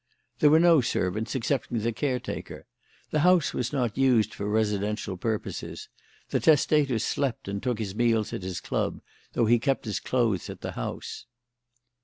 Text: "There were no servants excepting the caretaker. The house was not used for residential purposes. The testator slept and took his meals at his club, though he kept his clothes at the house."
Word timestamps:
"There 0.39 0.49
were 0.49 0.59
no 0.59 0.81
servants 0.81 1.35
excepting 1.35 1.77
the 1.77 1.91
caretaker. 1.93 2.65
The 3.11 3.19
house 3.19 3.53
was 3.53 3.71
not 3.71 3.99
used 3.99 4.33
for 4.33 4.49
residential 4.49 5.15
purposes. 5.15 5.89
The 6.29 6.39
testator 6.39 6.97
slept 6.97 7.47
and 7.47 7.61
took 7.61 7.77
his 7.77 7.93
meals 7.93 8.33
at 8.33 8.41
his 8.41 8.61
club, 8.61 9.01
though 9.33 9.45
he 9.45 9.59
kept 9.59 9.85
his 9.85 9.99
clothes 9.99 10.49
at 10.49 10.61
the 10.61 10.71
house." 10.71 11.27